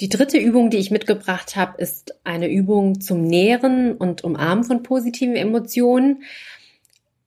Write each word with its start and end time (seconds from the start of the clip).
Die 0.00 0.08
dritte 0.08 0.38
Übung, 0.38 0.70
die 0.70 0.78
ich 0.78 0.90
mitgebracht 0.90 1.56
habe, 1.56 1.80
ist 1.80 2.14
eine 2.24 2.48
Übung 2.48 3.00
zum 3.02 3.22
Nähren 3.22 3.94
und 3.94 4.24
Umarmen 4.24 4.64
von 4.64 4.82
positiven 4.82 5.36
Emotionen. 5.36 6.22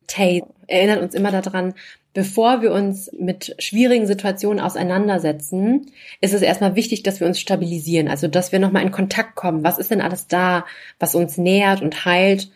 Tay 0.07 0.43
erinnert 0.65 1.01
uns 1.01 1.13
immer 1.13 1.31
daran, 1.31 1.75
bevor 2.13 2.63
wir 2.63 2.71
uns 2.71 3.11
mit 3.17 3.55
schwierigen 3.59 4.07
Situationen 4.07 4.59
auseinandersetzen, 4.59 5.91
ist 6.19 6.33
es 6.33 6.41
erstmal 6.41 6.75
wichtig, 6.75 7.03
dass 7.03 7.19
wir 7.19 7.27
uns 7.27 7.39
stabilisieren, 7.39 8.07
also 8.07 8.27
dass 8.27 8.51
wir 8.51 8.59
nochmal 8.59 8.83
in 8.83 8.91
Kontakt 8.91 9.35
kommen. 9.35 9.63
Was 9.63 9.77
ist 9.77 9.91
denn 9.91 10.01
alles 10.01 10.27
da, 10.27 10.65
was 10.99 11.13
uns 11.13 11.37
nährt 11.37 11.81
und 11.83 12.05
heilt? 12.05 12.49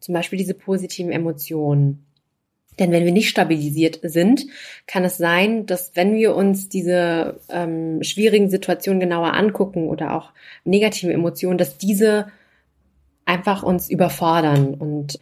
Zum 0.00 0.14
Beispiel 0.14 0.38
diese 0.38 0.54
positiven 0.54 1.12
Emotionen. 1.12 2.06
Denn 2.78 2.90
wenn 2.90 3.04
wir 3.04 3.12
nicht 3.12 3.28
stabilisiert 3.28 4.00
sind, 4.02 4.46
kann 4.86 5.04
es 5.04 5.16
sein, 5.16 5.66
dass 5.66 5.92
wenn 5.94 6.14
wir 6.14 6.34
uns 6.34 6.68
diese 6.68 7.40
ähm, 7.48 8.02
schwierigen 8.02 8.50
Situationen 8.50 9.00
genauer 9.00 9.34
angucken 9.34 9.88
oder 9.88 10.14
auch 10.14 10.32
negative 10.64 11.12
Emotionen, 11.12 11.58
dass 11.58 11.78
diese 11.78 12.26
einfach 13.24 13.62
uns 13.62 13.88
überfordern 13.88 14.74
und 14.74 15.18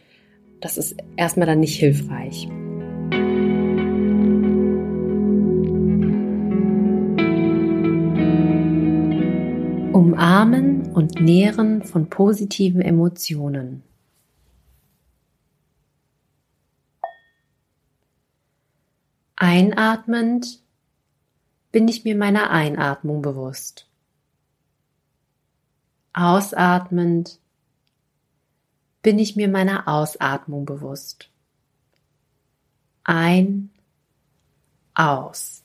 das 0.61 0.77
ist 0.77 0.95
erstmal 1.17 1.47
dann 1.47 1.59
nicht 1.59 1.77
hilfreich. 1.77 2.47
Umarmen 9.93 10.91
und 10.93 11.21
Nähren 11.21 11.83
von 11.83 12.09
positiven 12.09 12.81
Emotionen. 12.81 13.83
Einatmend 19.45 20.61
bin 21.73 21.89
ich 21.89 22.05
mir 22.05 22.15
meiner 22.15 22.49
Einatmung 22.49 23.21
bewusst. 23.21 23.89
Ausatmend 26.13 27.41
bin 29.01 29.19
ich 29.19 29.35
mir 29.35 29.49
meiner 29.49 29.89
Ausatmung 29.89 30.63
bewusst. 30.63 31.29
Ein, 33.03 33.69
aus. 34.93 35.62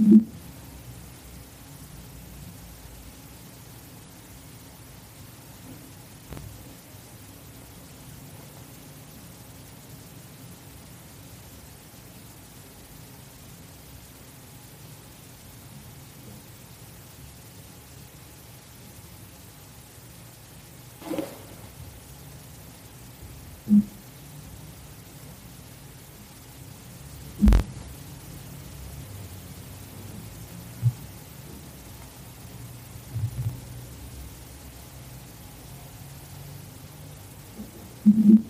Mm-hmm. 0.00 0.29
Mm-hmm. 38.10 38.49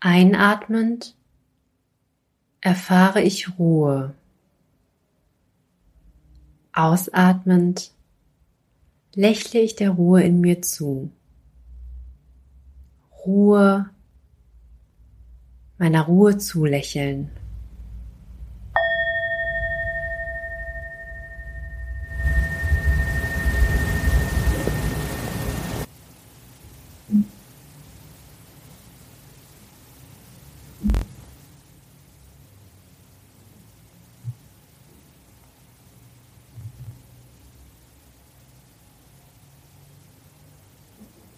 Einatmend 0.00 1.14
erfahre 2.60 3.22
ich 3.22 3.58
Ruhe. 3.58 4.14
Ausatmend 6.72 7.92
lächle 9.14 9.60
ich 9.60 9.76
der 9.76 9.90
Ruhe 9.90 10.22
in 10.22 10.40
mir 10.40 10.62
zu. 10.62 11.10
Ruhe, 13.24 13.90
meiner 15.78 16.02
Ruhe 16.02 16.38
zulächeln. 16.38 17.30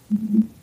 Mhm. 0.09 0.58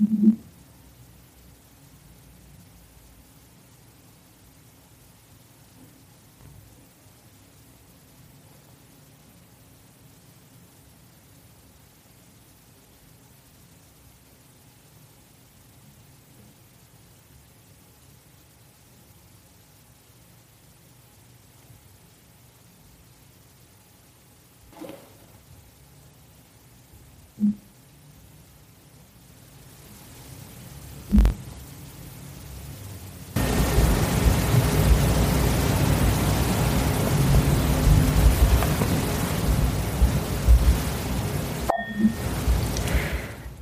Mm-hmm. 0.00 0.49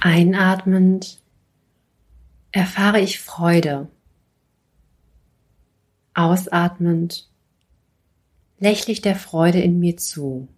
Einatmend 0.01 1.21
erfahre 2.53 3.01
ich 3.01 3.19
Freude. 3.19 3.89
Ausatmend 6.15 7.29
lächle 8.59 8.93
ich 8.93 9.01
der 9.01 9.17
Freude 9.17 9.61
in 9.61 9.81
mir 9.81 9.97
zu. 9.97 10.49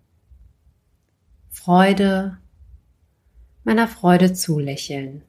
Freude, 1.49 2.39
meiner 3.65 3.89
Freude 3.89 4.33
zulächeln. 4.35 5.23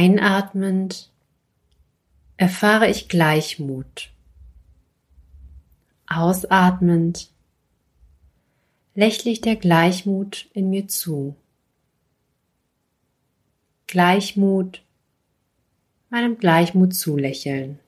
Einatmend 0.00 1.10
erfahre 2.38 2.88
ich 2.88 3.10
Gleichmut. 3.10 4.10
Ausatmend 6.06 7.28
lächle 8.94 9.30
ich 9.30 9.42
der 9.42 9.56
Gleichmut 9.56 10.48
in 10.54 10.70
mir 10.70 10.88
zu. 10.88 11.36
Gleichmut, 13.88 14.80
meinem 16.08 16.38
Gleichmut 16.38 16.94
zulächeln. 16.94 17.78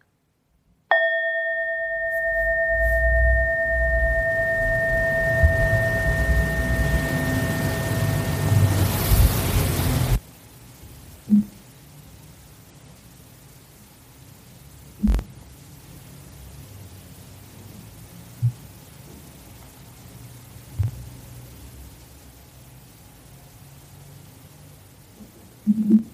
Mm-hmm. 25.72 26.11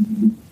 Mm-hmm. 0.00 0.45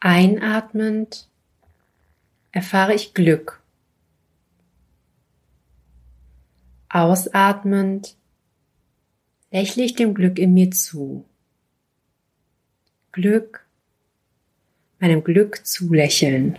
Einatmend 0.00 1.28
erfahre 2.52 2.94
ich 2.94 3.14
Glück. 3.14 3.62
Ausatmend 6.88 8.16
lächle 9.50 9.84
ich 9.84 9.94
dem 9.94 10.14
Glück 10.14 10.38
in 10.38 10.54
mir 10.54 10.70
zu. 10.70 11.24
Glück, 13.12 13.66
meinem 14.98 15.24
Glück 15.24 15.66
zulächeln. 15.66 16.58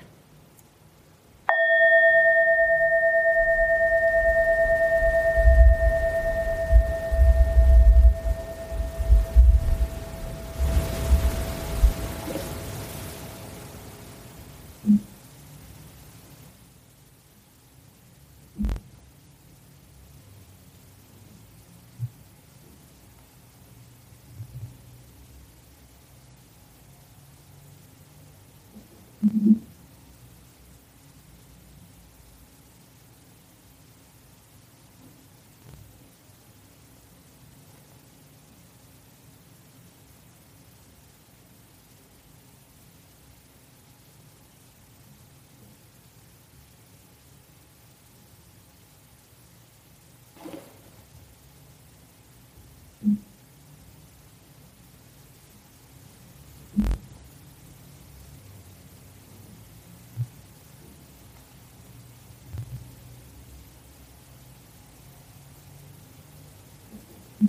Mm-hmm. 29.26 29.69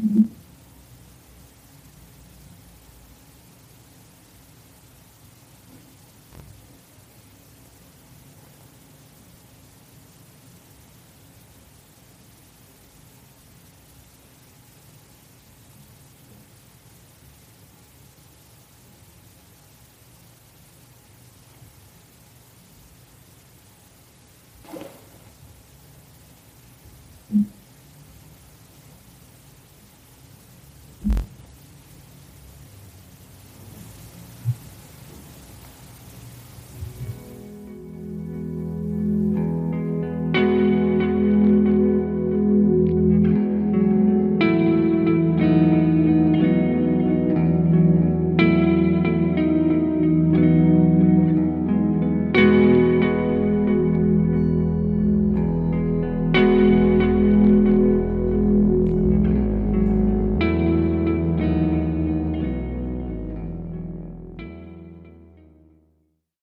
Mm-hmm. 0.01 0.40